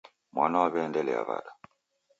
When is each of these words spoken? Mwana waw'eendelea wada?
Mwana 0.33 0.55
waw'eendelea 0.61 1.19
wada? 1.27 1.51